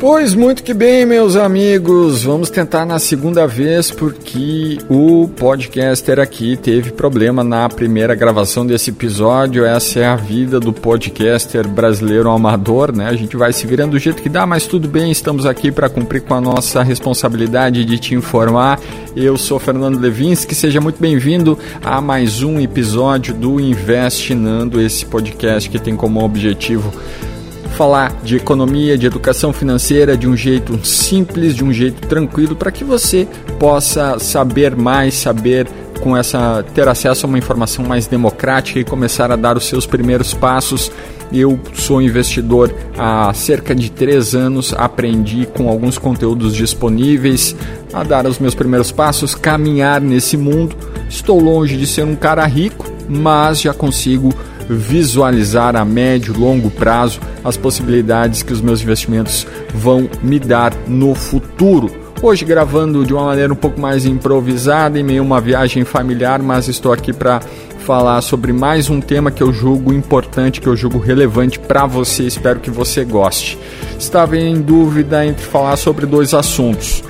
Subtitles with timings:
[0.00, 2.22] Pois muito que bem, meus amigos.
[2.22, 8.90] Vamos tentar na segunda vez porque o podcaster aqui teve problema na primeira gravação desse
[8.90, 9.64] episódio.
[9.64, 13.08] Essa é a vida do podcaster brasileiro amador, né?
[13.08, 15.10] A gente vai se virando do jeito que dá, mas tudo bem.
[15.10, 18.80] Estamos aqui para cumprir com a nossa responsabilidade de te informar.
[19.16, 25.68] Eu sou Fernando Levinsky, seja muito bem-vindo a mais um episódio do Investinando, esse podcast
[25.68, 26.92] que tem como objetivo
[27.78, 32.72] falar de economia, de educação financeira de um jeito simples, de um jeito tranquilo, para
[32.72, 35.68] que você possa saber mais, saber
[36.00, 39.86] com essa ter acesso a uma informação mais democrática e começar a dar os seus
[39.86, 40.90] primeiros passos.
[41.32, 47.54] Eu sou investidor há cerca de três anos, aprendi com alguns conteúdos disponíveis
[47.92, 50.74] a dar os meus primeiros passos, caminhar nesse mundo.
[51.08, 54.34] Estou longe de ser um cara rico, mas já consigo
[54.68, 60.74] visualizar a médio e longo prazo as possibilidades que os meus investimentos vão me dar
[60.86, 61.90] no futuro.
[62.20, 66.66] Hoje gravando de uma maneira um pouco mais improvisada, em meio uma viagem familiar, mas
[66.66, 67.40] estou aqui para
[67.88, 72.24] falar sobre mais um tema que eu julgo importante, que eu julgo relevante para você.
[72.24, 73.56] Espero que você goste.
[73.98, 77.04] Estava em dúvida entre falar sobre dois assuntos: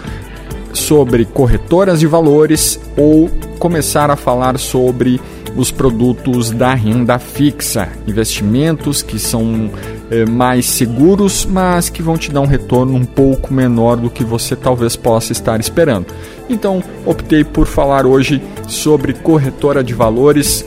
[0.74, 5.20] sobre corretoras de valores ou começar a falar sobre
[5.58, 9.68] os produtos da renda fixa, investimentos que são
[10.08, 14.22] é, mais seguros, mas que vão te dar um retorno um pouco menor do que
[14.22, 16.06] você talvez possa estar esperando.
[16.48, 20.64] Então, optei por falar hoje sobre corretora de valores,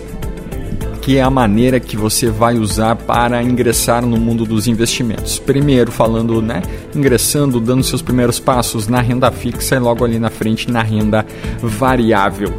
[1.01, 5.39] que é a maneira que você vai usar para ingressar no mundo dos investimentos.
[5.39, 6.61] Primeiro, falando, né,
[6.93, 11.25] ingressando, dando seus primeiros passos na renda fixa e logo ali na frente na renda
[11.61, 12.53] variável.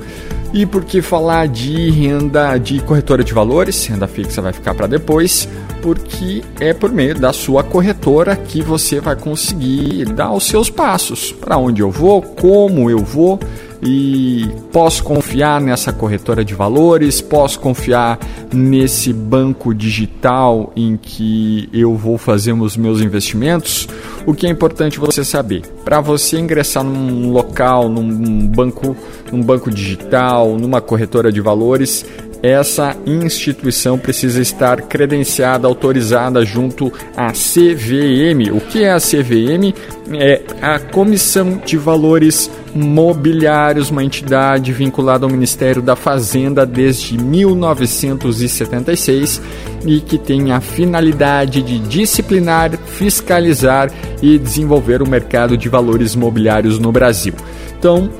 [0.52, 3.86] E por que falar de renda de corretora de valores?
[3.86, 5.48] Renda fixa vai ficar para depois,
[5.80, 11.32] porque é por meio da sua corretora que você vai conseguir dar os seus passos.
[11.32, 13.40] Para onde eu vou, como eu vou
[13.84, 18.18] e posso confiar nessa corretora de valores, posso confiar
[18.52, 23.88] nesse banco digital em que eu vou fazer os meus investimentos.
[24.24, 25.62] O que é importante você saber?
[25.84, 27.41] Para você ingressar num local,
[27.88, 28.96] num banco,
[29.30, 32.04] num banco digital, numa corretora de valores,
[32.42, 38.50] essa instituição precisa estar credenciada, autorizada junto à CVM.
[38.52, 39.72] O que é a CVM?
[40.14, 49.40] É a Comissão de Valores Mobiliários, uma entidade vinculada ao Ministério da Fazenda desde 1976
[49.86, 53.88] e que tem a finalidade de disciplinar, fiscalizar
[54.20, 57.34] e desenvolver o mercado de valores mobiliários no Brasil.
[57.78, 58.10] Então,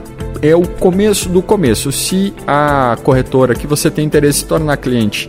[0.40, 1.92] é o começo do começo.
[1.92, 5.28] Se a corretora que você tem interesse se tornar cliente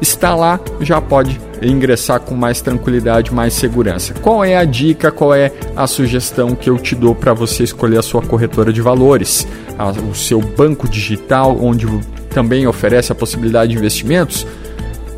[0.00, 4.12] está lá, já pode ingressar com mais tranquilidade, mais segurança.
[4.14, 7.98] Qual é a dica, qual é a sugestão que eu te dou para você escolher
[7.98, 9.46] a sua corretora de valores,
[10.10, 11.86] o seu banco digital, onde
[12.30, 14.46] também oferece a possibilidade de investimentos?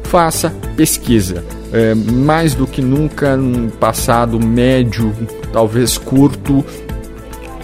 [0.04, 1.42] Faça pesquisa.
[1.72, 5.12] É, mais do que nunca, no passado médio,
[5.52, 6.64] talvez curto,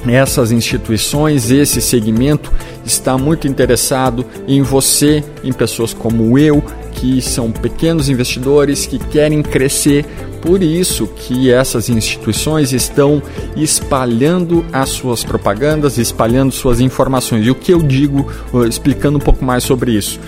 [0.07, 2.51] essas instituições, esse segmento
[2.85, 6.63] está muito interessado em você, em pessoas como eu,
[6.93, 10.05] que são pequenos investidores que querem crescer.
[10.41, 13.23] Por isso que essas instituições estão
[13.55, 17.47] espalhando as suas propagandas, espalhando suas informações.
[17.47, 18.27] E o que eu digo,
[18.67, 20.19] explicando um pouco mais sobre isso?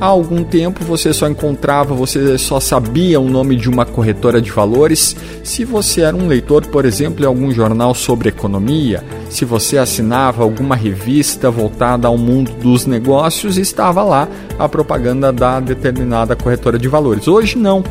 [0.00, 4.52] Há algum tempo você só encontrava, você só sabia o nome de uma corretora de
[4.52, 9.76] valores se você era um leitor, por exemplo, em algum jornal sobre economia, se você
[9.76, 16.78] assinava alguma revista voltada ao mundo dos negócios, estava lá a propaganda da determinada corretora
[16.78, 17.26] de valores.
[17.26, 17.82] Hoje não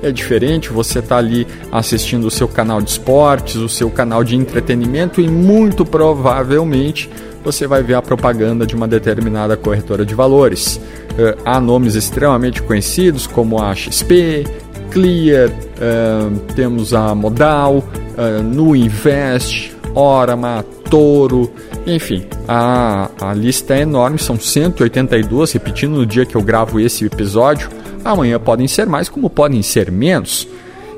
[0.00, 4.36] é diferente, você está ali assistindo o seu canal de esportes, o seu canal de
[4.36, 7.10] entretenimento e muito provavelmente
[7.52, 10.76] você vai ver a propaganda de uma determinada corretora de valores.
[10.76, 14.44] Uh, há nomes extremamente conhecidos como a XP,
[14.90, 21.50] Clear, uh, temos a Modal, uh, Nu Invest, Orama, Toro,
[21.86, 27.06] enfim, a, a lista é enorme, são 182, repetindo no dia que eu gravo esse
[27.06, 27.70] episódio.
[28.04, 30.46] Amanhã podem ser mais, como podem ser menos.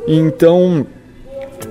[0.07, 0.85] Então,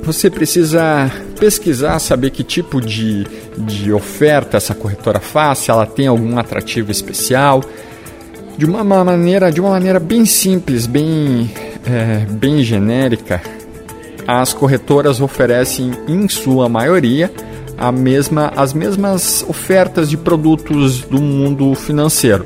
[0.03, 3.25] você precisa pesquisar, saber que tipo de,
[3.57, 7.63] de oferta essa corretora faz, se ela tem algum atrativo especial.
[8.57, 11.49] De uma maneira, de uma maneira bem simples, bem,
[11.85, 13.41] é, bem genérica,
[14.27, 17.31] as corretoras oferecem, em sua maioria,
[17.77, 22.45] a mesma, as mesmas ofertas de produtos do mundo financeiro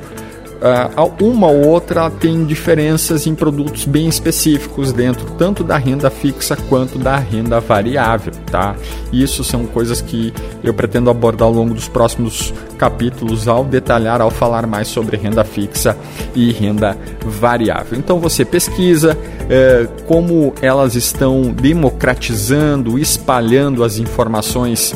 [0.64, 6.56] uh, uma ou outra tem diferenças em produtos bem específicos dentro tanto da renda fixa
[6.68, 8.74] quanto da renda variável, tá?
[9.12, 10.32] Isso são coisas que
[10.62, 15.44] eu pretendo abordar ao longo dos próximos capítulos ao detalhar, ao falar mais sobre renda
[15.44, 15.96] fixa
[16.34, 17.98] e renda variável.
[17.98, 19.16] Então você pesquisa
[19.48, 24.94] é, como elas estão democratizando, espalhando as informações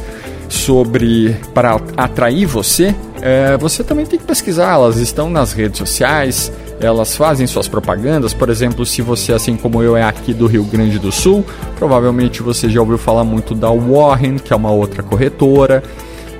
[0.48, 4.74] sobre para atrair você, é, você também tem que pesquisar.
[4.74, 8.32] Elas estão nas redes sociais, elas fazem suas propagandas.
[8.32, 11.44] Por exemplo, se você, assim como eu, é aqui do Rio Grande do Sul,
[11.78, 15.82] provavelmente você já ouviu falar muito da Warren, que é uma outra corretora.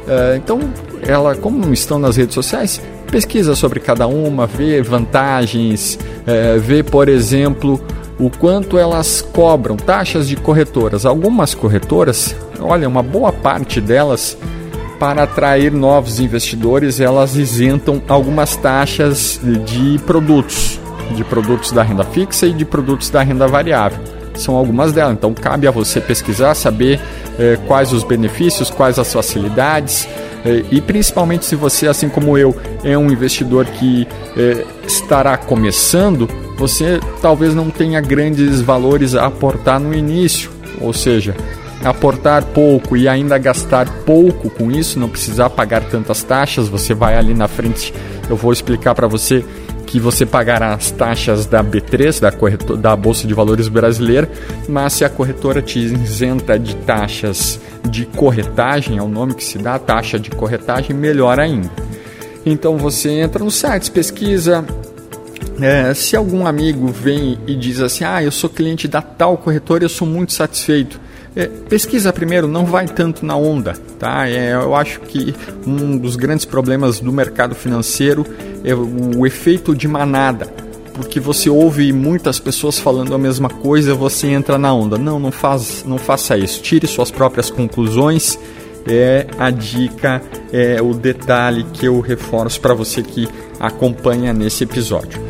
[0.06, 0.60] É, então,
[1.02, 2.80] ela, como estão nas redes sociais,
[3.10, 7.80] pesquisa sobre cada uma, vê vantagens, é, vê, por exemplo,
[8.18, 11.04] o quanto elas cobram taxas de corretoras.
[11.04, 14.36] Algumas corretoras olha, uma boa parte delas,
[14.98, 20.78] para atrair novos investidores, elas isentam algumas taxas de produtos,
[21.14, 23.98] de produtos da renda fixa e de produtos da renda variável.
[24.34, 27.00] São algumas delas, então cabe a você pesquisar, saber
[27.38, 30.08] eh, quais os benefícios, quais as facilidades.
[30.44, 32.54] Eh, e principalmente se você, assim como eu,
[32.84, 34.06] é um investidor que
[34.36, 40.50] eh, estará começando, você talvez não tenha grandes valores a aportar no início.
[40.80, 41.34] Ou seja,
[41.84, 47.16] aportar pouco e ainda gastar pouco com isso, não precisar pagar tantas taxas, você vai
[47.16, 47.94] ali na frente,
[48.28, 49.44] eu vou explicar para você
[49.86, 54.28] que você pagará as taxas da B3, da, corretora, da Bolsa de Valores brasileira,
[54.68, 57.58] mas se a corretora te isenta de taxas
[57.88, 61.70] de corretagem, é o nome que se dá, taxa de corretagem, melhor ainda.
[62.44, 64.62] Então você entra no site, pesquisa,
[65.60, 69.84] é, se algum amigo vem e diz assim, ah, eu sou cliente da tal corretora,
[69.84, 71.00] eu sou muito satisfeito,
[71.38, 74.28] é, pesquisa primeiro, não vai tanto na onda, tá?
[74.28, 75.32] É, eu acho que
[75.64, 78.26] um dos grandes problemas do mercado financeiro
[78.64, 80.46] é o, o efeito de manada,
[80.94, 84.98] porque você ouve muitas pessoas falando a mesma coisa, você entra na onda.
[84.98, 86.60] Não, não faz, não faça isso.
[86.60, 88.36] Tire suas próprias conclusões.
[88.90, 93.28] É a dica, é o detalhe que eu reforço para você que
[93.60, 95.20] acompanha nesse episódio.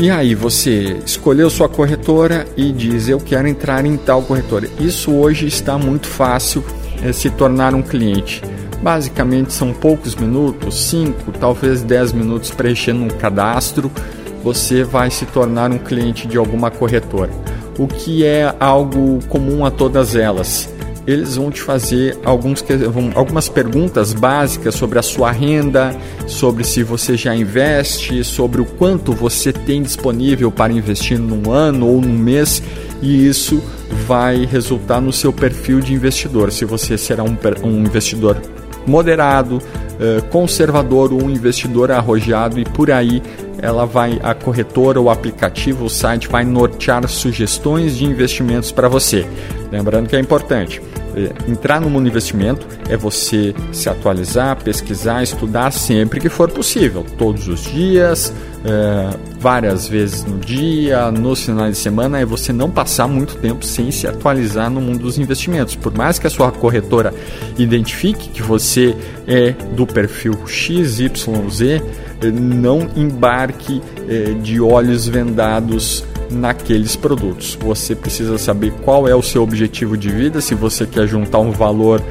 [0.00, 4.66] E aí você escolheu sua corretora e diz eu quero entrar em tal corretora.
[4.80, 6.64] Isso hoje está muito fácil
[7.02, 8.40] é, se tornar um cliente.
[8.82, 13.92] Basicamente são poucos minutos, 5, talvez 10 minutos preenchendo um cadastro,
[14.42, 17.30] você vai se tornar um cliente de alguma corretora.
[17.78, 20.66] O que é algo comum a todas elas
[21.10, 22.64] eles vão te fazer alguns,
[23.14, 25.96] algumas perguntas básicas sobre a sua renda,
[26.26, 31.86] sobre se você já investe, sobre o quanto você tem disponível para investir num ano
[31.86, 32.62] ou num mês,
[33.02, 33.62] e isso
[34.06, 36.52] vai resultar no seu perfil de investidor.
[36.52, 38.36] Se você será um, um investidor
[38.86, 39.60] moderado,
[40.00, 43.22] eh, conservador um investidor arrojado e por aí
[43.58, 49.26] ela vai a corretora, o aplicativo, o site vai nortear sugestões de investimentos para você.
[49.70, 50.80] Lembrando que é importante,
[51.48, 57.48] entrar no mundo investimento é você se atualizar, pesquisar, estudar sempre que for possível, todos
[57.48, 58.32] os dias,
[58.64, 63.64] é, várias vezes no dia, nos finais de semana, é você não passar muito tempo
[63.64, 65.74] sem se atualizar no mundo dos investimentos.
[65.74, 67.14] Por mais que a sua corretora
[67.58, 68.94] identifique que você
[69.26, 71.10] é do perfil XYZ,
[71.60, 77.58] é, não embarque é, de olhos vendados naqueles produtos.
[77.60, 81.50] Você precisa saber qual é o seu objetivo de vida, se você quer juntar um
[81.50, 82.02] valor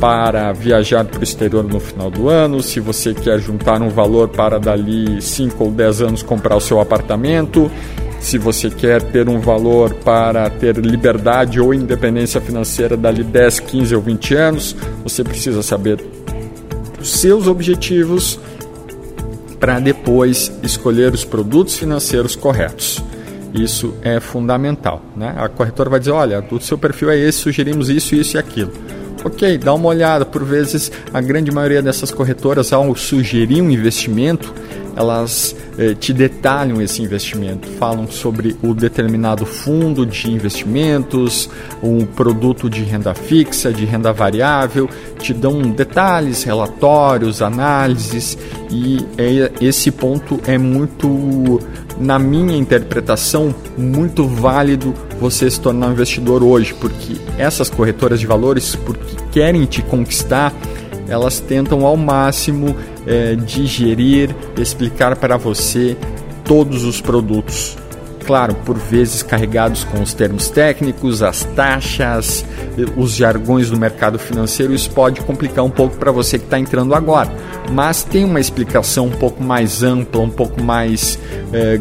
[0.00, 4.28] para viajar para o exterior no final do ano, se você quer juntar um valor
[4.28, 7.70] para dali 5 ou 10 anos comprar o seu apartamento,
[8.20, 13.94] se você quer ter um valor para ter liberdade ou independência financeira dali 10, 15
[13.94, 16.04] ou 20 anos, você precisa saber
[17.00, 18.38] os seus objetivos
[19.58, 23.02] para depois escolher os produtos financeiros corretos.
[23.56, 25.02] Isso é fundamental.
[25.16, 25.34] Né?
[25.36, 28.72] A corretora vai dizer: olha, o seu perfil é esse, sugerimos isso, isso e aquilo.
[29.24, 30.24] Ok, dá uma olhada.
[30.24, 34.54] Por vezes, a grande maioria dessas corretoras, ao sugerir um investimento,
[34.96, 41.50] elas eh, te detalham esse investimento, falam sobre o determinado fundo de investimentos,
[41.82, 48.38] um produto de renda fixa, de renda variável, te dão detalhes, relatórios, análises
[48.70, 51.60] e é, esse ponto é muito,
[51.98, 58.26] na minha interpretação, muito válido você se tornar um investidor hoje, porque essas corretoras de
[58.26, 60.52] valores, porque querem te conquistar,
[61.08, 62.74] elas tentam ao máximo
[63.06, 65.96] é, digerir, explicar para você
[66.44, 67.76] todos os produtos.
[68.26, 72.44] Claro, por vezes carregados com os termos técnicos, as taxas,
[72.96, 74.74] os jargões do mercado financeiro.
[74.74, 77.30] Isso pode complicar um pouco para você que está entrando agora,
[77.72, 81.18] mas tem uma explicação um pouco mais ampla, um pouco mais
[81.52, 81.80] é,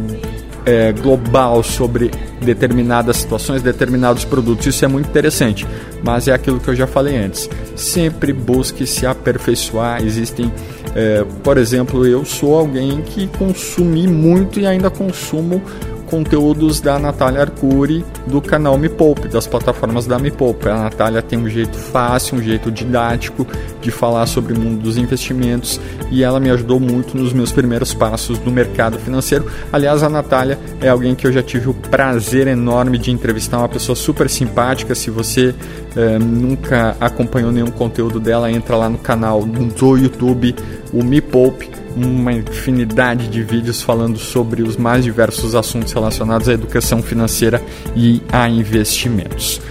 [0.65, 2.11] é, global sobre
[2.41, 4.65] determinadas situações, determinados produtos.
[4.67, 5.65] Isso é muito interessante,
[6.03, 7.49] mas é aquilo que eu já falei antes.
[7.75, 10.03] Sempre busque se aperfeiçoar.
[10.03, 10.51] Existem,
[10.95, 15.61] é, por exemplo, eu sou alguém que consumi muito e ainda consumo
[16.05, 20.69] conteúdos da Natália Arcuri do canal Me Poupe, das plataformas da Me Poupe.
[20.69, 23.45] A Natália tem um jeito fácil, um jeito didático
[23.81, 25.79] de falar sobre o mundo dos investimentos
[26.11, 29.45] e ela me ajudou muito nos meus primeiros passos no mercado financeiro.
[29.71, 33.69] Aliás, a Natália é alguém que eu já tive o prazer enorme de entrevistar, uma
[33.69, 34.95] pessoa super simpática.
[34.95, 35.53] Se você
[35.95, 40.55] eh, nunca acompanhou nenhum conteúdo dela, entra lá no canal do YouTube,
[40.93, 46.53] o Me Poupe uma infinidade de vídeos falando sobre os mais diversos assuntos relacionados à
[46.53, 47.61] educação financeira
[47.95, 49.61] e a investimentos.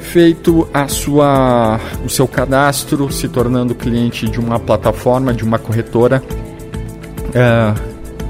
[0.00, 6.22] Feito a sua, o seu cadastro, se tornando cliente de uma plataforma, de uma corretora,
[7.34, 7.74] é,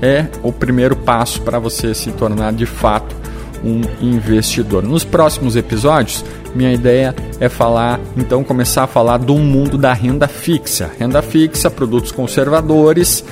[0.03, 3.15] é o primeiro passo para você se tornar de fato
[3.63, 4.83] um investidor.
[4.83, 6.25] Nos próximos episódios,
[6.57, 10.91] minha ideia é falar, então começar a falar do mundo da renda fixa.
[10.99, 13.23] Renda fixa, produtos conservadores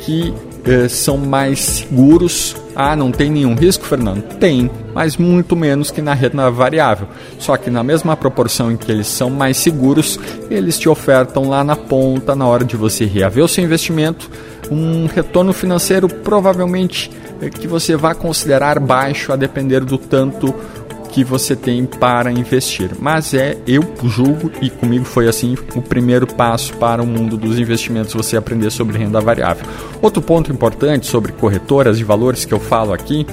[0.00, 0.32] que
[0.66, 2.56] eh, são mais seguros.
[2.74, 4.22] Ah, não tem nenhum risco, Fernando?
[4.38, 7.06] Tem, mas muito menos que na renda variável.
[7.38, 10.18] Só que na mesma proporção em que eles são mais seguros,
[10.50, 14.28] eles te ofertam lá na ponta, na hora de você reaver o seu investimento,
[14.70, 20.52] um retorno financeiro provavelmente eh, que você vai considerar baixo a depender do tanto
[21.06, 22.90] que você tem para investir.
[22.98, 27.58] Mas é, eu julgo, e comigo foi assim, o primeiro passo para o mundo dos
[27.58, 29.66] investimentos você aprender sobre renda variável.
[30.02, 33.26] Outro ponto importante sobre corretoras de valores que eu falo aqui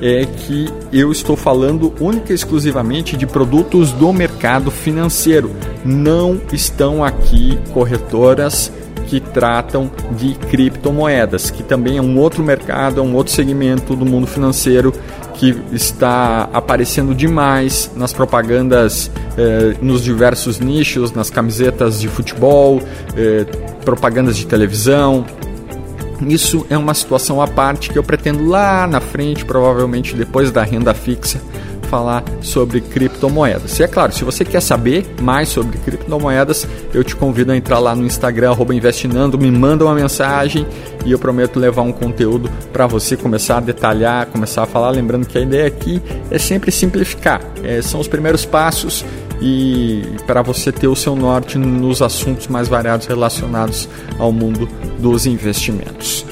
[0.00, 5.50] é que eu estou falando única e exclusivamente de produtos do mercado financeiro.
[5.84, 8.72] Não estão aqui corretoras
[9.08, 14.04] que tratam de criptomoedas, que também é um outro mercado, é um outro segmento do
[14.04, 14.92] mundo financeiro
[15.38, 22.82] que está aparecendo demais nas propagandas, eh, nos diversos nichos, nas camisetas de futebol,
[23.16, 23.44] eh,
[23.84, 25.24] propagandas de televisão.
[26.26, 30.64] Isso é uma situação à parte que eu pretendo lá na frente, provavelmente depois da
[30.64, 31.40] renda fixa,
[31.88, 33.78] falar sobre criptomoedas.
[33.78, 37.78] E é claro, se você quer saber mais sobre criptomoedas, eu te convido a entrar
[37.78, 40.66] lá no Instagram, investinando, me manda uma mensagem
[41.04, 44.90] e eu prometo levar um conteúdo para você começar a detalhar, começar a falar.
[44.90, 49.04] Lembrando que a ideia aqui é sempre simplificar, é, são os primeiros passos
[49.40, 54.68] e para você ter o seu norte nos assuntos mais variados relacionados ao mundo
[54.98, 56.26] dos investimentos.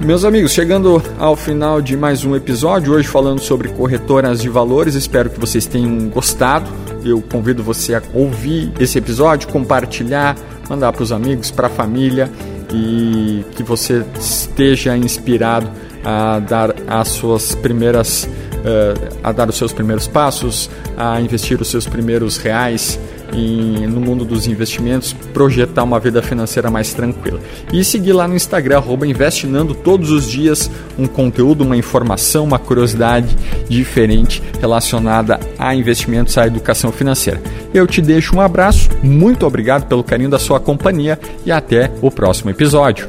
[0.00, 4.94] Meus amigos, chegando ao final de mais um episódio, hoje falando sobre corretoras de valores,
[4.94, 6.70] espero que vocês tenham gostado.
[7.04, 10.36] Eu convido você a ouvir esse episódio, compartilhar,
[10.70, 12.30] mandar para os amigos, para a família
[12.72, 15.68] e que você esteja inspirado
[16.04, 21.68] a dar as suas primeiras uh, a dar os seus primeiros passos, a investir os
[21.68, 22.98] seus primeiros reais
[23.32, 27.40] em, no mundo dos investimentos, projetar uma vida financeira mais tranquila.
[27.72, 33.36] E seguir lá no Instagram, investinando todos os dias um conteúdo, uma informação, uma curiosidade
[33.68, 37.40] diferente relacionada a investimentos, à educação financeira.
[37.72, 42.10] Eu te deixo um abraço, muito obrigado pelo carinho da sua companhia e até o
[42.10, 43.08] próximo episódio.